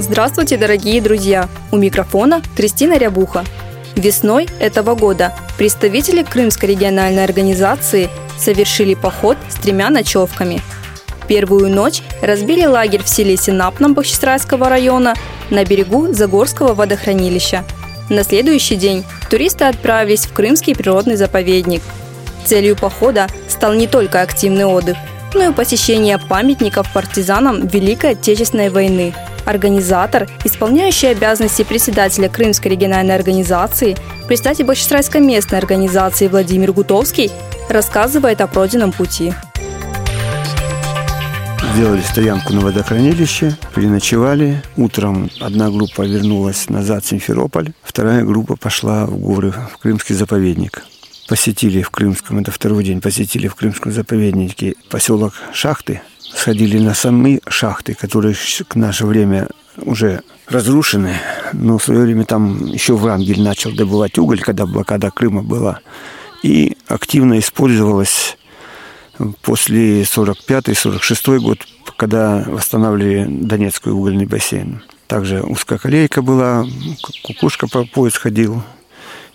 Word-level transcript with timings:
Здравствуйте, 0.00 0.56
дорогие 0.56 1.00
друзья! 1.00 1.48
У 1.72 1.76
микрофона 1.76 2.40
Кристина 2.56 2.96
Рябуха. 2.96 3.44
Весной 3.96 4.46
этого 4.60 4.94
года 4.94 5.34
представители 5.56 6.22
Крымской 6.22 6.68
региональной 6.68 7.24
организации 7.24 8.08
совершили 8.38 8.94
поход 8.94 9.36
с 9.48 9.56
тремя 9.56 9.90
ночевками. 9.90 10.62
Первую 11.26 11.68
ночь 11.68 12.00
разбили 12.22 12.64
лагерь 12.64 13.02
в 13.02 13.08
селе 13.08 13.36
Синапном 13.36 13.94
Бахчисарайского 13.94 14.68
района 14.68 15.14
на 15.50 15.64
берегу 15.64 16.12
Загорского 16.12 16.74
водохранилища. 16.74 17.64
На 18.08 18.22
следующий 18.22 18.76
день 18.76 19.04
туристы 19.28 19.64
отправились 19.64 20.26
в 20.26 20.32
Крымский 20.32 20.76
природный 20.76 21.16
заповедник. 21.16 21.82
Целью 22.44 22.76
похода 22.76 23.26
стал 23.48 23.74
не 23.74 23.88
только 23.88 24.22
активный 24.22 24.64
отдых, 24.64 24.96
но 25.34 25.50
и 25.50 25.52
посещение 25.52 26.18
памятников 26.18 26.86
партизанам 26.92 27.66
Великой 27.66 28.12
Отечественной 28.12 28.70
войны– 28.70 29.12
Организатор, 29.48 30.28
исполняющий 30.44 31.06
обязанности 31.06 31.64
председателя 31.64 32.28
Крымской 32.28 32.70
региональной 32.70 33.14
организации, 33.14 33.96
председатель 34.26 34.66
Бахчисарайской 34.66 35.22
местной 35.22 35.56
организации 35.56 36.28
Владимир 36.28 36.72
Гутовский 36.72 37.30
рассказывает 37.70 38.42
о 38.42 38.46
пройденном 38.46 38.92
пути. 38.92 39.32
Сделали 41.72 42.02
стоянку 42.02 42.52
на 42.52 42.60
водохранилище, 42.60 43.56
переночевали. 43.74 44.62
Утром 44.76 45.30
одна 45.40 45.70
группа 45.70 46.02
вернулась 46.02 46.68
назад 46.68 47.06
в 47.06 47.08
Симферополь, 47.08 47.72
вторая 47.82 48.24
группа 48.24 48.54
пошла 48.56 49.06
в 49.06 49.16
горы, 49.16 49.54
в 49.72 49.78
Крымский 49.78 50.14
заповедник. 50.14 50.84
Посетили 51.26 51.80
в 51.80 51.88
Крымском, 51.88 52.38
это 52.38 52.50
второй 52.50 52.84
день, 52.84 53.00
посетили 53.00 53.48
в 53.48 53.54
Крымском 53.54 53.92
заповеднике 53.92 54.74
поселок 54.90 55.32
Шахты, 55.54 56.02
сходили 56.38 56.78
на 56.78 56.94
самые 56.94 57.40
шахты, 57.48 57.94
которые 57.94 58.34
к 58.68 58.76
наше 58.76 59.06
время 59.06 59.48
уже 59.76 60.22
разрушены. 60.46 61.16
Но 61.52 61.78
в 61.78 61.84
свое 61.84 62.02
время 62.02 62.24
там 62.24 62.64
еще 62.66 62.94
Врангель 62.94 63.42
начал 63.42 63.72
добывать 63.72 64.18
уголь, 64.18 64.40
когда 64.40 64.64
блокада 64.66 65.10
Крыма 65.10 65.42
была. 65.42 65.80
И 66.42 66.76
активно 66.86 67.38
использовалась 67.40 68.38
после 69.42 70.02
45-46 70.02 71.38
год, 71.40 71.58
когда 71.96 72.44
восстанавливали 72.46 73.26
Донецкий 73.28 73.90
угольный 73.90 74.26
бассейн. 74.26 74.82
Также 75.08 75.42
узкоколейка 75.42 76.22
была, 76.22 76.64
кукушка 77.24 77.66
по 77.66 77.84
пояс 77.84 78.16
ходил 78.16 78.62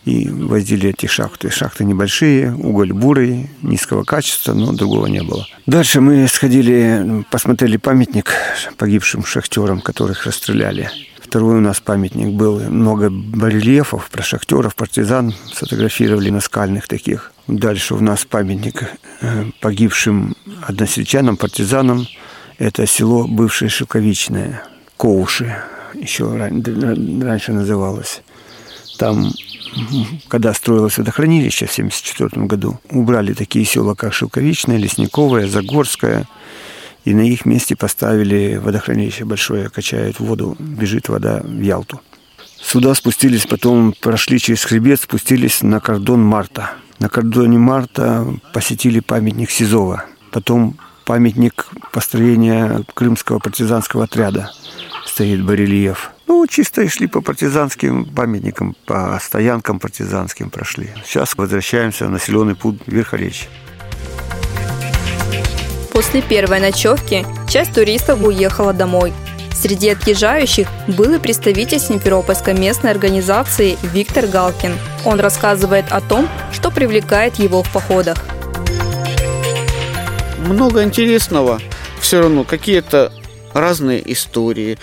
и 0.05 0.27
возили 0.29 0.89
эти 0.89 1.05
шахты. 1.05 1.49
Шахты 1.49 1.85
небольшие, 1.85 2.53
уголь 2.53 2.91
бурый, 2.93 3.49
низкого 3.61 4.03
качества, 4.03 4.53
но 4.53 4.73
другого 4.73 5.07
не 5.07 5.23
было. 5.23 5.47
Дальше 5.65 6.01
мы 6.01 6.27
сходили, 6.27 7.25
посмотрели 7.31 7.77
памятник 7.77 8.33
погибшим 8.77 9.25
шахтерам, 9.25 9.81
которых 9.81 10.25
расстреляли. 10.25 10.89
Второй 11.19 11.57
у 11.57 11.61
нас 11.61 11.79
памятник 11.79 12.35
был, 12.35 12.59
много 12.59 13.09
барельефов 13.09 14.09
про 14.09 14.21
шахтеров, 14.21 14.75
партизан 14.75 15.33
сфотографировали 15.51 16.29
на 16.29 16.41
скальных 16.41 16.87
таких. 16.87 17.31
Дальше 17.47 17.95
у 17.95 17.99
нас 17.99 18.23
памятник 18.23 18.83
э, 19.21 19.45
погибшим 19.59 20.35
односельчанам, 20.61 21.37
партизанам. 21.37 22.05
Это 22.59 22.85
село 22.85 23.25
бывшее 23.27 23.69
Шелковичное, 23.69 24.63
Коуши, 24.95 25.55
еще 25.95 26.31
раньше 26.35 27.51
называлось. 27.51 28.21
Там 28.99 29.31
когда 30.27 30.53
строилось 30.53 30.97
водохранилище 30.97 31.65
в 31.65 31.71
1974 31.71 32.45
году, 32.45 32.79
убрали 32.89 33.33
такие 33.33 33.65
села, 33.65 33.95
как 33.95 34.13
Шелковичное, 34.13 34.77
Лесниковое, 34.77 35.47
Загорское, 35.47 36.27
и 37.05 37.13
на 37.13 37.21
их 37.21 37.45
месте 37.45 37.75
поставили 37.75 38.59
водохранилище 38.63 39.25
большое, 39.25 39.69
качает 39.69 40.19
воду, 40.19 40.55
бежит 40.59 41.09
вода 41.09 41.41
в 41.43 41.61
Ялту. 41.61 42.01
Сюда 42.61 42.93
спустились, 42.95 43.45
потом 43.45 43.93
прошли 43.99 44.39
через 44.39 44.63
хребет, 44.63 45.01
спустились 45.01 45.61
на 45.61 45.79
кордон 45.79 46.23
Марта. 46.23 46.71
На 46.99 47.09
кордоне 47.09 47.57
Марта 47.57 48.25
посетили 48.53 49.01
памятник 49.01 49.51
Сизова, 49.51 50.05
потом 50.31 50.77
памятник 51.05 51.67
построения 51.91 52.83
крымского 52.93 53.39
партизанского 53.39 54.05
отряда 54.05 54.51
стоит 55.05 55.43
барельеф. 55.45 56.11
Ну, 56.35 56.47
чисто 56.47 56.81
и 56.81 56.87
шли 56.87 57.05
по 57.05 57.21
партизанским 57.21 58.05
памятникам, 58.05 58.75
по 58.87 59.19
стоянкам 59.21 59.79
партизанским 59.79 60.49
прошли. 60.49 60.89
Сейчас 61.05 61.37
возвращаемся 61.37 62.07
в 62.07 62.09
населенный 62.09 62.55
пункт 62.55 62.81
Верхоречье. 62.87 63.47
После 65.91 66.23
первой 66.23 66.59
ночевки 66.59 67.23
часть 67.47 67.73
туристов 67.73 68.23
уехала 68.23 68.73
домой. 68.73 69.13
Среди 69.53 69.89
отъезжающих 69.89 70.67
был 70.87 71.13
и 71.13 71.19
представитель 71.19 71.79
Симферопольской 71.79 72.55
местной 72.55 72.89
организации 72.89 73.77
Виктор 73.93 74.25
Галкин. 74.25 74.73
Он 75.05 75.19
рассказывает 75.19 75.85
о 75.91 76.01
том, 76.01 76.27
что 76.51 76.71
привлекает 76.71 77.35
его 77.35 77.61
в 77.61 77.71
походах. 77.71 78.17
Много 80.39 80.83
интересного. 80.83 81.61
Все 82.01 82.21
равно 82.21 82.43
какие-то 82.43 83.13
разные 83.53 84.11
истории. 84.11 84.77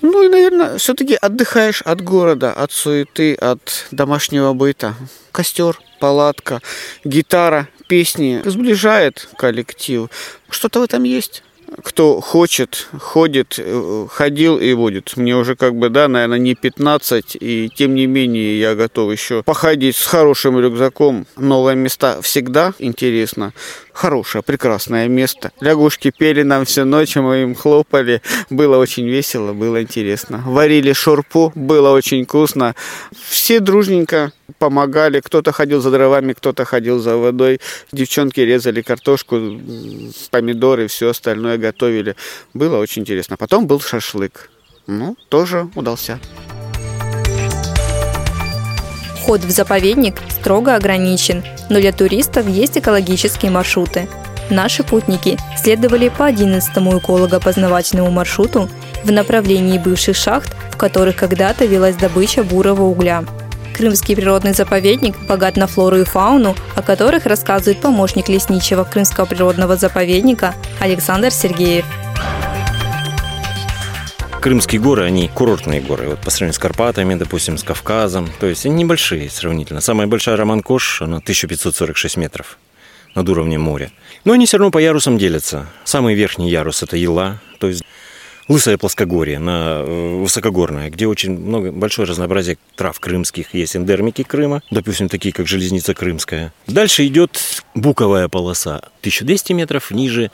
Ну 0.00 0.24
и, 0.24 0.28
наверное, 0.28 0.78
все-таки 0.78 1.14
отдыхаешь 1.14 1.82
от 1.82 2.00
города, 2.00 2.52
от 2.52 2.72
суеты, 2.72 3.34
от 3.34 3.86
домашнего 3.90 4.52
быта. 4.52 4.94
Костер, 5.32 5.78
палатка, 6.00 6.60
гитара, 7.04 7.68
песни 7.88 8.42
сближает 8.44 9.28
коллектив. 9.36 10.08
Что-то 10.50 10.80
в 10.80 10.82
этом 10.84 11.04
есть 11.04 11.42
кто 11.82 12.20
хочет, 12.20 12.88
ходит, 12.98 13.54
э, 13.58 14.06
ходил 14.10 14.58
и 14.58 14.74
будет. 14.74 15.16
Мне 15.16 15.36
уже 15.36 15.56
как 15.56 15.74
бы, 15.74 15.88
да, 15.88 16.08
наверное, 16.08 16.38
не 16.38 16.54
15, 16.54 17.36
и 17.40 17.70
тем 17.74 17.94
не 17.94 18.06
менее 18.06 18.60
я 18.60 18.74
готов 18.74 19.12
еще 19.12 19.42
походить 19.42 19.96
с 19.96 20.06
хорошим 20.06 20.58
рюкзаком. 20.58 21.26
Новые 21.36 21.76
места 21.76 22.20
всегда 22.22 22.74
интересно. 22.78 23.52
Хорошее, 23.92 24.42
прекрасное 24.42 25.06
место. 25.06 25.52
Лягушки 25.60 26.10
пели 26.10 26.42
нам 26.42 26.64
всю 26.64 26.84
ночь, 26.84 27.16
мы 27.16 27.42
им 27.42 27.54
хлопали. 27.54 28.22
Было 28.48 28.78
очень 28.78 29.06
весело, 29.06 29.52
было 29.52 29.82
интересно. 29.82 30.42
Варили 30.46 30.92
шурпу, 30.92 31.52
было 31.54 31.90
очень 31.90 32.24
вкусно. 32.24 32.74
Все 33.28 33.60
дружненько 33.60 34.32
помогали. 34.58 35.20
Кто-то 35.20 35.52
ходил 35.52 35.80
за 35.80 35.90
дровами, 35.90 36.32
кто-то 36.32 36.64
ходил 36.64 37.00
за 37.00 37.16
водой. 37.16 37.60
Девчонки 37.92 38.40
резали 38.40 38.80
картошку, 38.80 39.36
помидоры, 40.30 40.86
все 40.86 41.10
остальное 41.10 41.58
готовили. 41.58 42.16
Было 42.54 42.78
очень 42.78 43.02
интересно. 43.02 43.36
Потом 43.36 43.66
был 43.66 43.80
шашлык. 43.80 44.50
Ну, 44.86 45.16
тоже 45.28 45.68
удался. 45.74 46.18
Вход 49.32 49.44
в 49.44 49.50
заповедник 49.50 50.16
строго 50.28 50.76
ограничен, 50.76 51.42
но 51.70 51.80
для 51.80 51.92
туристов 51.92 52.46
есть 52.46 52.76
экологические 52.76 53.50
маршруты. 53.50 54.06
Наши 54.50 54.82
путники 54.82 55.38
следовали 55.56 56.10
по 56.10 56.30
11-му 56.30 56.98
эколого-познавательному 56.98 58.10
маршруту 58.10 58.68
в 59.02 59.10
направлении 59.10 59.78
бывших 59.78 60.16
шахт, 60.16 60.54
в 60.70 60.76
которых 60.76 61.16
когда-то 61.16 61.64
велась 61.64 61.96
добыча 61.96 62.44
бурого 62.44 62.82
угля– 62.82 63.24
Крымский 63.74 64.14
природный 64.14 64.52
заповедник 64.52 65.16
богат 65.26 65.56
на 65.56 65.66
флору 65.66 65.96
и 65.96 66.04
фауну, 66.04 66.54
о 66.76 66.82
которых 66.82 67.24
рассказывает 67.26 67.80
помощник 67.80 68.28
лесничего 68.28 68.84
Крымского 68.84 69.24
природного 69.24 69.76
заповедника 69.76 70.54
Александр 70.78 71.30
Сергеев. 71.30 71.86
Крымские 74.42 74.80
горы, 74.80 75.04
они 75.04 75.28
курортные 75.28 75.80
горы. 75.80 76.08
Вот 76.08 76.18
по 76.18 76.30
сравнению 76.30 76.54
с 76.54 76.58
Карпатами, 76.58 77.14
допустим, 77.14 77.56
с 77.56 77.62
Кавказом. 77.62 78.28
То 78.40 78.48
есть 78.48 78.66
они 78.66 78.74
небольшие 78.74 79.30
сравнительно. 79.30 79.80
Самая 79.80 80.08
большая 80.08 80.36
Романкош, 80.36 81.02
она 81.02 81.18
1546 81.18 82.16
метров 82.16 82.58
над 83.14 83.28
уровнем 83.28 83.60
моря. 83.60 83.92
Но 84.24 84.32
они 84.32 84.46
все 84.46 84.58
равно 84.58 84.72
по 84.72 84.78
ярусам 84.78 85.16
делятся. 85.16 85.68
Самый 85.84 86.16
верхний 86.16 86.50
ярус– 86.50 86.82
это 86.82 86.96
Ела, 86.96 87.40
то 87.60 87.68
есть 87.68 87.84
Лысое 88.48 88.76
плоскогорье, 88.76 89.38
на 89.38 89.84
э, 89.86 90.16
высокогорное, 90.16 90.90
где 90.90 91.06
очень 91.06 91.38
много, 91.38 91.70
большое 91.70 92.08
разнообразие 92.08 92.58
трав 92.74 92.98
крымских. 92.98 93.54
Есть 93.54 93.76
эндермики 93.76 94.24
Крыма, 94.24 94.60
допустим, 94.72 95.08
такие 95.08 95.32
как 95.32 95.46
железница 95.46 95.94
крымская. 95.94 96.52
Дальше 96.66 97.06
идет 97.06 97.62
буковая 97.76 98.26
полоса, 98.28 98.78
1200 99.02 99.52
метров, 99.52 99.92
ниже 99.92 100.32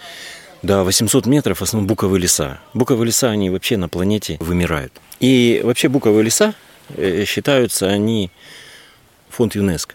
до 0.62 0.84
800 0.84 1.26
метров 1.26 1.58
в 1.58 1.62
основном 1.62 1.86
буковые 1.86 2.20
леса. 2.20 2.58
Буковые 2.74 3.06
леса, 3.06 3.30
они 3.30 3.50
вообще 3.50 3.76
на 3.76 3.88
планете 3.88 4.36
вымирают. 4.40 4.92
И 5.20 5.60
вообще 5.64 5.88
буковые 5.88 6.24
леса 6.24 6.54
э, 6.96 7.24
считаются 7.26 7.86
они 7.86 8.30
фонд 9.30 9.54
ЮНЕСКО. 9.54 9.94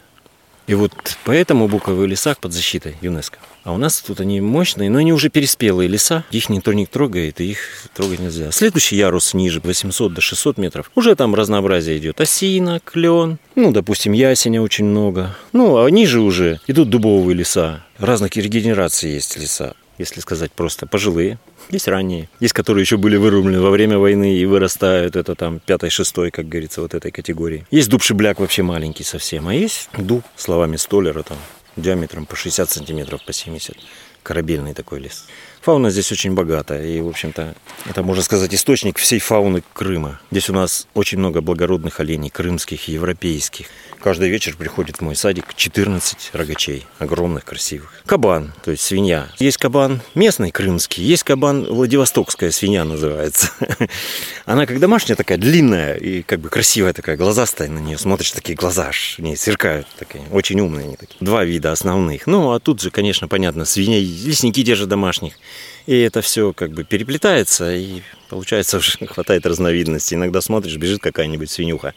И 0.65 0.75
вот 0.75 0.93
поэтому 1.25 1.67
буковые 1.67 2.07
леса 2.07 2.35
под 2.39 2.53
защитой 2.53 2.95
ЮНЕСКО. 3.01 3.37
А 3.65 3.73
у 3.73 3.77
нас 3.77 3.99
тут 4.01 4.21
они 4.21 4.39
мощные, 4.39 4.89
но 4.89 4.99
они 4.99 5.11
уже 5.11 5.29
переспелые 5.29 5.89
леса. 5.89 6.23
Их 6.31 6.49
никто 6.49 6.71
не 6.71 6.85
трогает, 6.85 7.41
и 7.41 7.51
их 7.51 7.87
трогать 7.93 8.19
нельзя. 8.19 8.51
Следующий 8.51 8.95
ярус 8.95 9.33
ниже, 9.33 9.59
800 9.61 10.13
до 10.13 10.21
600 10.21 10.57
метров. 10.57 10.91
Уже 10.95 11.15
там 11.15 11.35
разнообразие 11.35 11.97
идет. 11.97 12.21
Осина, 12.21 12.79
клен, 12.83 13.39
ну, 13.55 13.71
допустим, 13.71 14.13
ясеня 14.13 14.61
очень 14.61 14.85
много. 14.85 15.35
Ну, 15.51 15.83
а 15.83 15.89
ниже 15.89 16.21
уже 16.21 16.61
идут 16.67 16.89
дубовые 16.89 17.35
леса. 17.35 17.83
Разных 17.97 18.35
регенераций 18.37 19.11
есть 19.11 19.37
леса 19.37 19.75
если 19.97 20.19
сказать 20.19 20.51
просто, 20.51 20.87
пожилые. 20.87 21.39
Есть 21.69 21.87
ранние, 21.87 22.29
есть 22.39 22.53
которые 22.53 22.83
еще 22.83 22.97
были 22.97 23.15
вырублены 23.15 23.61
во 23.61 23.69
время 23.69 23.97
войны 23.97 24.37
и 24.37 24.45
вырастают, 24.45 25.15
это 25.15 25.35
там 25.35 25.59
пятый, 25.59 25.89
шестой, 25.89 26.31
как 26.31 26.47
говорится, 26.47 26.81
вот 26.81 26.93
этой 26.93 27.11
категории. 27.11 27.65
Есть 27.71 27.89
дуб 27.89 28.03
шибляк 28.03 28.39
вообще 28.39 28.63
маленький 28.63 29.03
совсем, 29.03 29.47
а 29.47 29.53
есть 29.53 29.89
дуб, 29.97 30.23
словами 30.35 30.75
столера, 30.75 31.23
там, 31.23 31.37
диаметром 31.75 32.25
по 32.25 32.35
60 32.35 32.69
сантиметров, 32.69 33.21
по 33.25 33.33
70. 33.33 33.77
Корабельный 34.23 34.73
такой 34.73 34.99
лес. 34.99 35.25
Фауна 35.63 35.91
здесь 35.91 36.11
очень 36.11 36.33
богатая, 36.33 36.85
и, 36.85 36.99
в 36.99 37.07
общем-то, 37.07 37.55
это, 37.85 38.03
можно 38.03 38.21
сказать, 38.21 38.53
источник 38.53 38.97
всей 38.97 39.19
фауны 39.19 39.63
Крыма. 39.71 40.19
Здесь 40.29 40.49
у 40.49 40.53
нас 40.53 40.87
очень 40.93 41.19
много 41.19 41.39
благородных 41.39 42.01
оленей, 42.01 42.29
крымских, 42.29 42.89
европейских. 42.89 43.67
Каждый 44.01 44.29
вечер 44.29 44.57
приходит 44.57 44.97
в 44.97 45.01
мой 45.01 45.15
садик 45.15 45.53
14 45.55 46.31
рогачей, 46.33 46.85
огромных, 46.99 47.45
красивых. 47.45 47.93
Кабан, 48.05 48.51
то 48.65 48.71
есть 48.71 48.83
свинья. 48.83 49.29
Есть 49.39 49.55
кабан 49.55 50.01
местный, 50.15 50.51
крымский, 50.51 51.01
есть 51.01 51.23
кабан 51.23 51.63
Владивостокская 51.63 52.51
свинья 52.51 52.83
называется. 52.83 53.51
Она 54.45 54.65
как 54.65 54.81
домашняя 54.81 55.15
такая, 55.15 55.37
длинная 55.37 55.95
и 55.95 56.23
как 56.23 56.41
бы 56.41 56.49
красивая 56.49 56.91
такая, 56.91 57.15
глазастая 57.15 57.69
на 57.69 57.79
нее. 57.79 57.97
Смотришь, 57.97 58.33
такие 58.33 58.57
глаза 58.57 58.87
аж 58.89 59.15
не 59.19 59.37
сверкают, 59.37 59.87
такие, 59.97 60.25
очень 60.33 60.59
умные 60.59 60.87
они 60.87 60.97
такие. 60.97 61.15
Два 61.21 61.45
вида 61.45 61.71
основных. 61.71 62.27
Ну, 62.27 62.51
а 62.51 62.59
тут 62.59 62.81
же, 62.81 62.91
конечно, 62.91 63.29
понятно, 63.29 63.63
свиней, 63.63 64.03
лесники 64.03 64.63
держат 64.63 64.89
домашних. 64.89 65.35
И 65.85 65.99
это 65.99 66.21
все 66.21 66.53
как 66.53 66.71
бы 66.71 66.83
переплетается, 66.83 67.73
и 67.73 68.01
получается 68.29 68.77
уже 68.79 68.97
хватает 69.05 69.45
разновидностей. 69.45 70.15
Иногда 70.15 70.41
смотришь, 70.41 70.77
бежит 70.77 71.01
какая-нибудь 71.01 71.49
свинюха 71.49 71.93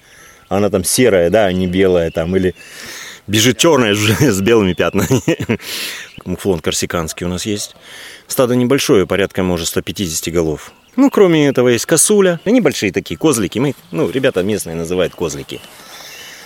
она 0.49 0.71
там 0.71 0.85
серая, 0.85 1.31
да, 1.31 1.47
а 1.47 1.53
не 1.53 1.67
белая 1.67 2.11
там, 2.11 2.37
или 2.37 2.55
бежит 3.27 3.59
черная 3.59 3.95
с 3.95 4.41
белыми 4.41 4.75
пятнами. 4.75 5.59
Муфлон 6.25 6.61
корсиканский 6.61 7.27
у 7.27 7.29
нас 7.29 7.47
есть. 7.47 7.77
Стадо 8.27 8.55
небольшое, 8.55 9.07
порядка, 9.07 9.43
может, 9.43 9.69
150 9.69 10.33
голов. 10.33 10.73
Ну, 10.97 11.11
кроме 11.11 11.47
этого, 11.47 11.69
есть 11.69 11.87
косуля. 11.87 12.41
Они 12.45 12.61
большие 12.61 12.91
такие, 12.91 13.19
козлики. 13.19 13.59
Мы, 13.59 13.75
ну, 13.91 14.11
ребята 14.11 14.43
местные 14.43 14.75
называют 14.75 15.15
козлики. 15.15 15.61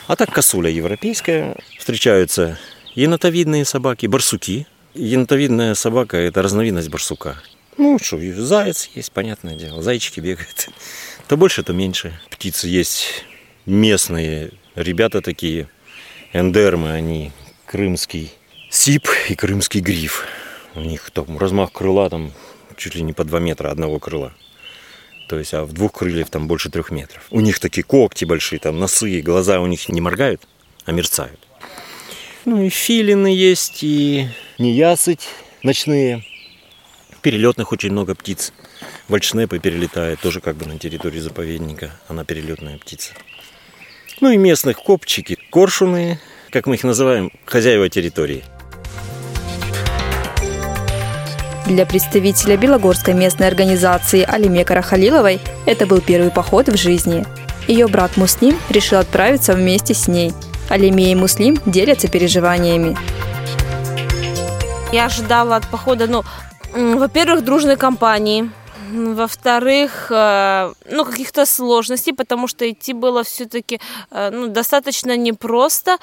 А 0.08 0.16
так 0.16 0.32
косуля 0.32 0.70
европейская. 0.70 1.56
Встречаются 1.78 2.58
енотовидные 2.94 3.64
собаки, 3.64 4.06
барсуки. 4.06 4.66
Енотовидная 4.94 5.74
собака– 5.74 6.16
это 6.18 6.42
разновидность 6.42 6.88
барсука. 6.88 7.36
Ну, 7.76 7.98
что, 8.00 8.18
заяц 8.42 8.90
есть, 8.94 9.12
понятное 9.12 9.54
дело. 9.54 9.82
Зайчики 9.82 10.20
бегают. 10.20 10.68
То 11.28 11.36
больше, 11.36 11.62
то 11.62 11.72
меньше. 11.72 12.18
Птицы 12.28 12.66
есть 12.66 13.24
местные 13.66 14.50
ребята 14.74 15.22
такие, 15.22 15.68
эндермы, 16.32 16.90
они 16.90 17.30
крымский 17.66 18.32
сип 18.68 19.08
и 19.28 19.36
крымский 19.36 19.80
гриф. 19.80 20.24
У 20.74 20.80
них 20.80 21.10
там 21.12 21.38
размах 21.38 21.70
крыла 21.72 22.10
там 22.10 22.32
чуть 22.76 22.96
ли 22.96 23.02
не 23.02 23.12
по 23.12 23.24
2 23.24 23.38
метра 23.38 23.70
одного 23.70 24.00
крыла. 24.00 24.32
То 25.28 25.38
есть, 25.38 25.54
а 25.54 25.64
в 25.64 25.72
двух 25.72 25.92
крыльях 25.92 26.30
там 26.30 26.48
больше 26.48 26.70
трех 26.70 26.90
метров. 26.90 27.24
У 27.30 27.40
них 27.40 27.60
такие 27.60 27.84
когти 27.84 28.24
большие, 28.24 28.58
там 28.58 28.80
носы, 28.80 29.20
глаза 29.20 29.60
у 29.60 29.66
них 29.66 29.88
не 29.88 30.00
моргают, 30.00 30.42
а 30.84 30.90
мерцают. 30.92 31.38
Ну 32.44 32.62
и 32.62 32.68
филины 32.68 33.28
есть, 33.28 33.82
и 33.82 34.28
неясыть 34.58 35.28
ночные. 35.62 36.24
Перелетных 37.22 37.72
очень 37.72 37.90
много 37.90 38.14
птиц. 38.14 38.52
Вальшнепы 39.08 39.58
перелетает, 39.58 40.20
тоже 40.20 40.40
как 40.40 40.56
бы 40.56 40.66
на 40.66 40.78
территории 40.78 41.18
заповедника. 41.18 41.90
Она 42.08 42.24
перелетная 42.24 42.78
птица. 42.78 43.12
Ну 44.20 44.30
и 44.30 44.36
местных 44.36 44.78
копчики, 44.78 45.36
коршуны, 45.50 46.18
как 46.50 46.66
мы 46.66 46.76
их 46.76 46.84
называем, 46.84 47.30
хозяева 47.44 47.88
территории. 47.88 48.42
Для 51.66 51.86
представителя 51.86 52.56
Белогорской 52.56 53.14
местной 53.14 53.46
организации 53.46 54.24
Алиме 54.26 54.64
Карахалиловой 54.64 55.40
это 55.66 55.86
был 55.86 56.00
первый 56.00 56.30
поход 56.30 56.68
в 56.68 56.76
жизни. 56.76 57.24
Ее 57.68 57.86
брат 57.86 58.16
Муслим 58.16 58.58
решил 58.70 58.98
отправиться 58.98 59.54
вместе 59.54 59.94
с 59.94 60.08
ней. 60.08 60.32
Алиме 60.70 61.10
и 61.10 61.14
Муслим 61.14 61.58
делятся 61.66 62.08
переживаниями. 62.08 62.96
Я 64.92 65.06
ожидала 65.06 65.56
от 65.56 65.66
похода, 65.66 66.06
ну, 66.06 66.24
во-первых, 66.72 67.44
дружной 67.44 67.76
компании, 67.76 68.50
во-вторых, 68.90 70.10
э, 70.10 70.72
ну, 70.90 71.04
каких-то 71.04 71.46
сложностей, 71.46 72.12
потому 72.12 72.48
что 72.48 72.68
идти 72.68 72.92
было 72.92 73.22
все-таки 73.22 73.80
э, 74.10 74.30
ну, 74.32 74.48
достаточно 74.48 75.16
непросто. 75.16 75.98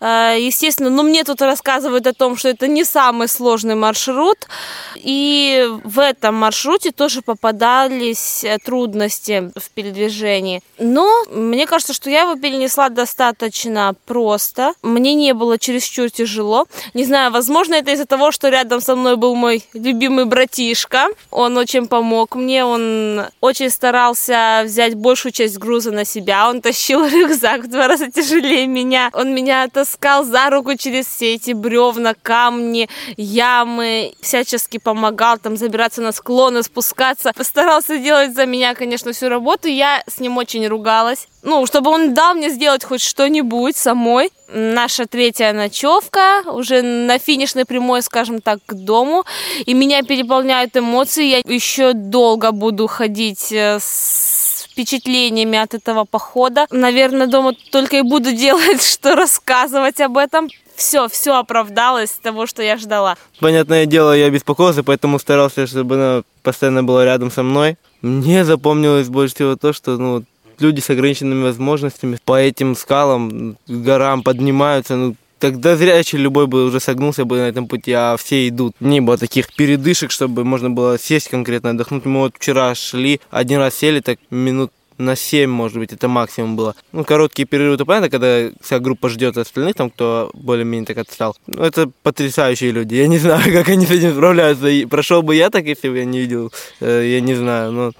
Э, 0.00 0.36
естественно, 0.38 0.90
ну, 0.90 1.02
мне 1.02 1.24
тут 1.24 1.42
рассказывают 1.42 2.06
о 2.06 2.12
том, 2.12 2.36
что 2.36 2.48
это 2.48 2.66
не 2.68 2.84
самый 2.84 3.28
сложный 3.28 3.74
маршрут, 3.74 4.48
и 4.96 5.68
в 5.84 5.98
этом 5.98 6.34
маршруте 6.34 6.92
тоже 6.92 7.22
попадались 7.22 8.44
трудности 8.64 9.50
в 9.56 9.70
передвижении. 9.70 10.62
Но 10.78 11.24
мне 11.30 11.66
кажется, 11.66 11.92
что 11.92 12.10
я 12.10 12.22
его 12.22 12.36
перенесла 12.36 12.88
достаточно 12.88 13.94
просто. 14.06 14.72
Мне 14.82 15.14
не 15.14 15.34
было 15.34 15.58
чересчур 15.58 16.10
тяжело. 16.10 16.66
Не 16.94 17.04
знаю, 17.04 17.30
возможно, 17.32 17.74
это 17.74 17.90
из-за 17.92 18.06
того, 18.06 18.32
что 18.32 18.48
рядом 18.48 18.80
со 18.80 18.96
мной 18.96 19.16
был 19.16 19.34
мой 19.34 19.64
любимый 19.74 20.24
братишка. 20.24 21.08
Он 21.30 21.56
очень 21.56 21.86
помог 21.86 22.29
помог 22.30 22.34
мне, 22.34 22.64
он 22.64 23.26
очень 23.40 23.70
старался 23.70 24.62
взять 24.64 24.94
большую 24.94 25.32
часть 25.32 25.58
груза 25.58 25.90
на 25.90 26.04
себя, 26.04 26.48
он 26.48 26.60
тащил 26.60 27.06
рюкзак 27.08 27.64
в 27.64 27.68
два 27.68 27.88
раза 27.88 28.10
тяжелее 28.10 28.66
меня, 28.66 29.10
он 29.12 29.34
меня 29.34 29.68
таскал 29.68 30.24
за 30.24 30.50
руку 30.50 30.76
через 30.76 31.06
все 31.06 31.34
эти 31.34 31.52
бревна, 31.52 32.14
камни, 32.14 32.88
ямы, 33.16 34.14
всячески 34.20 34.78
помогал 34.78 35.38
там 35.38 35.56
забираться 35.56 36.02
на 36.02 36.12
склоны, 36.12 36.62
спускаться, 36.62 37.32
постарался 37.36 37.98
делать 37.98 38.34
за 38.34 38.46
меня, 38.46 38.74
конечно, 38.74 39.12
всю 39.12 39.28
работу, 39.28 39.68
я 39.68 40.02
с 40.06 40.20
ним 40.20 40.36
очень 40.36 40.66
ругалась, 40.66 41.28
ну, 41.42 41.66
чтобы 41.66 41.90
он 41.90 42.14
дал 42.14 42.34
мне 42.34 42.50
сделать 42.50 42.84
хоть 42.84 43.02
что-нибудь 43.02 43.76
самой. 43.76 44.30
Наша 44.52 45.06
третья 45.06 45.52
ночевка, 45.52 46.42
уже 46.46 46.82
на 46.82 47.18
финишной 47.18 47.64
прямой, 47.64 48.02
скажем 48.02 48.40
так, 48.40 48.58
к 48.66 48.74
дому. 48.74 49.24
И 49.64 49.74
меня 49.74 50.02
переполняют 50.02 50.76
эмоции. 50.76 51.24
Я 51.24 51.38
еще 51.38 51.92
долго 51.92 52.50
буду 52.50 52.86
ходить 52.88 53.52
э, 53.52 53.78
с 53.80 54.66
впечатлениями 54.70 55.58
от 55.58 55.74
этого 55.74 56.04
похода. 56.04 56.66
Наверное, 56.70 57.26
дома 57.26 57.54
только 57.70 57.98
и 57.98 58.02
буду 58.02 58.32
делать, 58.44 58.82
что 58.82 59.14
рассказывать 59.14 60.00
об 60.00 60.16
этом. 60.16 60.48
Все, 60.74 61.08
все 61.08 61.34
оправдалось 61.34 62.10
того, 62.22 62.46
что 62.46 62.62
я 62.62 62.78
ждала. 62.78 63.16
Понятное 63.38 63.86
дело, 63.86 64.16
я 64.16 64.30
беспокоился, 64.30 64.82
поэтому 64.82 65.18
старался, 65.18 65.66
чтобы 65.66 65.94
она 65.94 66.22
постоянно 66.42 66.82
была 66.82 67.04
рядом 67.04 67.30
со 67.30 67.42
мной. 67.42 67.76
Мне 68.00 68.44
запомнилось 68.46 69.08
больше 69.08 69.34
всего 69.34 69.56
то, 69.56 69.74
что 69.74 69.98
ну, 69.98 70.24
люди 70.60 70.80
с 70.80 70.90
ограниченными 70.90 71.42
возможностями 71.42 72.18
по 72.24 72.38
этим 72.38 72.74
скалам, 72.76 73.56
горам 73.66 74.22
поднимаются, 74.22 74.96
ну, 74.96 75.16
Тогда 75.40 75.74
зрячий 75.74 76.18
любой 76.18 76.46
бы 76.46 76.66
уже 76.66 76.80
согнулся 76.80 77.24
бы 77.24 77.38
на 77.38 77.48
этом 77.48 77.66
пути, 77.66 77.92
а 77.92 78.18
все 78.18 78.46
идут. 78.46 78.74
Не 78.78 79.00
было 79.00 79.16
таких 79.16 79.54
передышек, 79.54 80.10
чтобы 80.10 80.44
можно 80.44 80.68
было 80.68 80.98
сесть 80.98 81.30
конкретно 81.30 81.70
отдохнуть. 81.70 82.04
Мы 82.04 82.20
вот 82.20 82.34
вчера 82.36 82.74
шли, 82.74 83.22
один 83.30 83.58
раз 83.58 83.74
сели, 83.74 84.00
так 84.00 84.18
минут 84.28 84.70
на 84.98 85.16
7, 85.16 85.50
может 85.50 85.78
быть, 85.78 85.94
это 85.94 86.08
максимум 86.08 86.56
было. 86.56 86.74
Ну, 86.92 87.04
короткие 87.04 87.46
перерывы, 87.46 87.78
то 87.78 87.86
понятно, 87.86 88.10
когда 88.10 88.50
вся 88.60 88.78
группа 88.80 89.08
ждет 89.08 89.38
остальных, 89.38 89.76
там, 89.76 89.88
кто 89.88 90.30
более-менее 90.34 90.86
так 90.86 90.98
отстал. 90.98 91.34
Ну, 91.46 91.62
это 91.62 91.90
потрясающие 92.02 92.70
люди. 92.70 92.96
Я 92.96 93.08
не 93.08 93.18
знаю, 93.18 93.50
как 93.52 93.68
они 93.70 93.86
с 93.86 93.90
этим 93.90 94.12
справляются. 94.12 94.68
И 94.68 94.84
прошел 94.84 95.22
бы 95.22 95.34
я 95.34 95.48
так, 95.48 95.64
если 95.64 95.88
бы 95.88 95.96
я 95.98 96.04
не 96.04 96.20
видел, 96.20 96.52
э, 96.80 97.06
я 97.12 97.20
не 97.22 97.34
знаю, 97.34 97.72
но 97.72 97.92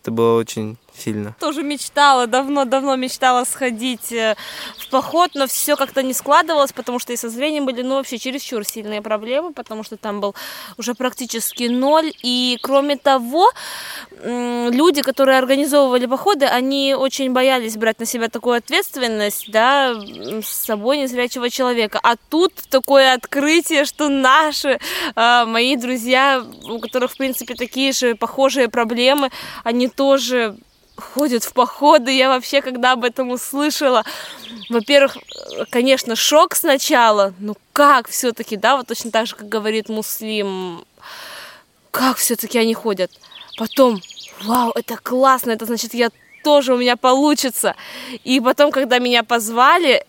это 0.00 0.10
было 0.12 0.38
очень 0.38 0.76
сильно. 0.96 1.34
Тоже 1.40 1.62
мечтала, 1.62 2.26
давно-давно 2.26 2.96
мечтала 2.96 3.44
сходить 3.44 4.12
э, 4.12 4.36
в 4.78 4.88
поход, 4.90 5.30
но 5.34 5.46
все 5.46 5.76
как-то 5.76 6.02
не 6.02 6.12
складывалось, 6.12 6.72
потому 6.72 6.98
что 6.98 7.12
и 7.12 7.16
со 7.16 7.28
зрением 7.28 7.66
были, 7.66 7.82
ну, 7.82 7.96
вообще 7.96 8.18
чересчур 8.18 8.64
сильные 8.64 9.02
проблемы, 9.02 9.52
потому 9.52 9.82
что 9.84 9.96
там 9.96 10.20
был 10.20 10.34
уже 10.78 10.94
практически 10.94 11.64
ноль. 11.64 12.12
И 12.22 12.58
кроме 12.62 12.96
того, 12.96 13.50
люди, 14.22 15.02
которые 15.02 15.38
организовывали 15.38 16.06
походы, 16.06 16.46
они 16.46 16.94
очень 16.94 17.32
боялись 17.32 17.76
брать 17.76 17.98
на 17.98 18.06
себя 18.06 18.28
такую 18.28 18.56
ответственность, 18.56 19.50
да, 19.50 19.94
с 19.94 20.48
собой 20.48 20.98
незрячего 20.98 21.50
человека. 21.50 21.98
А 22.02 22.16
тут 22.16 22.52
такое 22.70 23.14
открытие, 23.14 23.84
что 23.84 24.08
наши, 24.08 24.78
э, 25.14 25.44
мои 25.46 25.76
друзья, 25.76 26.44
у 26.68 26.78
которых, 26.78 27.12
в 27.12 27.16
принципе, 27.16 27.54
такие 27.54 27.92
же 27.92 28.14
похожие 28.14 28.68
проблемы, 28.68 29.30
они 29.64 29.88
тоже 29.88 30.56
ходят 30.96 31.44
в 31.44 31.52
походы. 31.52 32.12
Я 32.12 32.28
вообще, 32.28 32.60
когда 32.60 32.92
об 32.92 33.04
этом 33.04 33.30
услышала, 33.30 34.04
во-первых, 34.68 35.16
конечно, 35.70 36.16
шок 36.16 36.54
сначала. 36.54 37.34
Ну 37.38 37.56
как 37.72 38.08
все-таки, 38.08 38.56
да, 38.56 38.76
вот 38.76 38.86
точно 38.86 39.10
так 39.10 39.26
же, 39.26 39.36
как 39.36 39.48
говорит 39.48 39.88
Муслим, 39.88 40.84
как 41.90 42.16
все-таки 42.16 42.58
они 42.58 42.74
ходят. 42.74 43.10
Потом, 43.56 44.00
вау, 44.42 44.72
это 44.74 44.96
классно, 44.96 45.52
это 45.52 45.66
значит, 45.66 45.94
я 45.94 46.10
тоже 46.42 46.74
у 46.74 46.78
меня 46.78 46.96
получится. 46.96 47.74
И 48.24 48.40
потом, 48.40 48.70
когда 48.70 48.98
меня 48.98 49.22
позвали, 49.22 50.06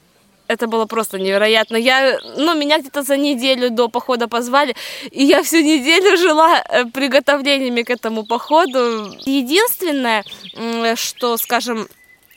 это 0.47 0.67
было 0.67 0.85
просто 0.85 1.19
невероятно. 1.19 1.77
Я, 1.77 2.19
ну, 2.37 2.55
меня 2.55 2.79
где-то 2.79 3.03
за 3.03 3.17
неделю 3.17 3.69
до 3.69 3.87
похода 3.87 4.27
позвали, 4.27 4.75
и 5.11 5.23
я 5.23 5.43
всю 5.43 5.61
неделю 5.61 6.17
жила 6.25 6.61
э, 6.61 6.85
приготовлениями 6.85 7.83
к 7.83 7.89
этому 7.89 8.25
походу. 8.25 9.11
Единственное, 9.25 10.23
что, 10.95 11.37
скажем, 11.37 11.87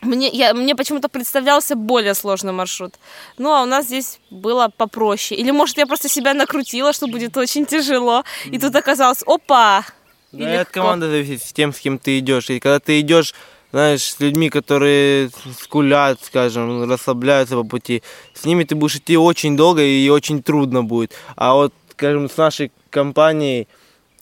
мне, 0.01 0.29
я, 0.29 0.55
мне 0.55 0.77
почему-то 0.77 1.09
представлялся 1.09 1.75
более 1.75 2.15
сложный 2.15 2.53
маршрут. 2.53 2.95
Ну, 3.37 3.53
а 3.53 3.63
у 3.63 3.67
нас 3.67 3.87
здесь 3.87 4.21
было 4.31 4.71
попроще. 4.77 5.41
Или, 5.41 5.51
может, 5.51 5.77
я 5.79 5.87
просто 5.87 6.09
себя 6.09 6.35
накрутила, 6.35 6.93
что 6.93 7.09
будет 7.09 7.37
очень 7.37 7.67
тяжело. 7.67 8.25
И 8.45 8.59
тут 8.59 8.77
оказалось, 8.77 9.23
опа! 9.27 9.85
Да, 10.31 10.55
и 10.55 10.57
от 10.57 10.69
команды 10.69 11.09
зависит 11.09 11.43
с 11.43 11.53
тем, 11.53 11.73
с 11.73 11.79
кем 11.81 11.99
ты 11.99 12.19
идешь. 12.19 12.51
И 12.51 12.61
когда 12.61 12.79
ты 12.79 13.01
идешь 13.01 13.35
знаешь, 13.71 14.03
с 14.03 14.21
людьми, 14.21 14.49
которые 14.49 15.31
скулят, 15.59 16.21
скажем, 16.23 16.91
расслабляются 16.91 17.57
по 17.57 17.65
пути, 17.65 18.03
с 18.35 18.45
ними 18.45 18.65
ты 18.65 18.75
будешь 18.75 18.97
идти 18.97 19.17
очень 19.17 19.57
долго 19.57 19.83
и 19.83 20.09
очень 20.09 20.43
трудно 20.43 20.83
будет. 20.83 21.13
А 21.37 21.55
вот, 21.55 21.73
скажем, 21.93 22.31
с 22.31 22.37
нашей 22.37 22.73
компанией, 22.91 23.69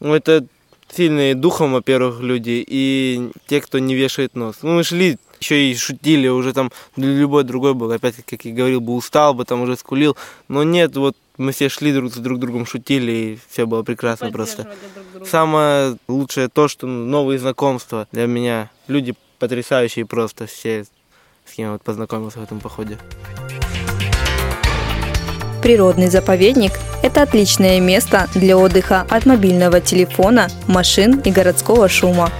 ну, 0.00 0.14
это 0.14 0.46
сильные 0.94 1.34
духом, 1.34 1.72
во-первых, 1.72 2.20
люди, 2.20 2.64
и 2.66 3.30
те, 3.46 3.60
кто 3.60 3.78
не 3.78 3.94
вешает 3.94 4.34
нос. 4.34 4.56
Ну, 4.62 4.74
мы 4.74 4.84
шли, 4.84 5.18
еще 5.40 5.70
и 5.70 5.74
шутили, 5.76 6.28
уже 6.28 6.52
там 6.52 6.72
любой 6.96 7.44
другой 7.44 7.74
был, 7.74 7.90
опять, 7.90 8.16
как 8.24 8.44
я 8.44 8.52
говорил, 8.52 8.80
бы 8.80 8.94
устал 8.94 9.34
бы, 9.34 9.44
там 9.44 9.62
уже 9.62 9.76
скулил, 9.76 10.16
но 10.48 10.62
нет, 10.62 10.96
вот 10.96 11.16
мы 11.36 11.52
все 11.52 11.68
шли 11.68 11.92
друг 11.92 12.12
с 12.12 12.16
друг 12.16 12.38
другом, 12.38 12.66
шутили, 12.66 13.12
и 13.12 13.38
все 13.50 13.66
было 13.66 13.82
прекрасно 13.82 14.30
просто. 14.30 14.72
Самое 15.24 15.96
лучшее 16.08 16.48
то, 16.48 16.66
что 16.66 16.86
новые 16.86 17.38
знакомства 17.38 18.08
для 18.10 18.26
меня. 18.26 18.70
Люди 18.88 19.14
потрясающие 19.38 20.06
просто 20.06 20.46
все, 20.46 20.84
с 21.44 21.52
кем 21.54 21.72
вот 21.72 21.82
познакомился 21.82 22.38
в 22.38 22.42
этом 22.42 22.60
походе. 22.60 22.98
Природный 25.62 26.06
заповедник– 26.06 26.72
это 27.02 27.22
отличное 27.22 27.80
место 27.80 28.28
для 28.34 28.56
отдыха 28.56 29.06
от 29.10 29.26
мобильного 29.26 29.80
телефона, 29.80 30.48
машин 30.68 31.20
и 31.20 31.30
городского 31.32 31.88
шума. 31.88 32.30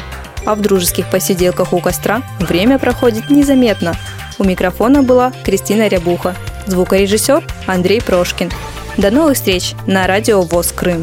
А 0.45 0.55
в 0.55 0.61
дружеских 0.61 1.11
посиделках 1.11 1.73
у 1.73 1.81
костра 1.81 2.23
время 2.39 2.79
проходит 2.79 3.31
незаметно. 3.31 3.95
У 4.39 4.45
микрофона 4.45 5.03
была 5.03 5.33
Кристина 5.45 5.89
Рябуха, 5.89 6.37
звукорежиссер 6.67 7.45
Андрей 7.67 8.01
Прошкин. 8.01 8.53
До 8.97 9.11
новых 9.11 9.35
встреч 9.35 9.73
на 9.87 10.07
радио 10.07 10.43
ВОЗ 10.43 10.73
Крым. 10.73 11.03